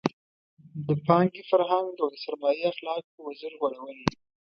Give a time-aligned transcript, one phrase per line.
[0.87, 4.07] د پانګې فرهنګ او د سرمایې اخلاقو وزر غوړولی.